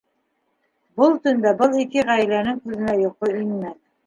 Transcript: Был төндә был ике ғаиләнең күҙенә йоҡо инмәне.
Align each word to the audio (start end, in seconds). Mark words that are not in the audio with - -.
Был 1.01 1.13
төндә 1.27 1.51
был 1.59 1.75
ике 1.83 2.07
ғаиләнең 2.09 2.59
күҙенә 2.65 2.97
йоҡо 3.05 3.31
инмәне. 3.37 3.77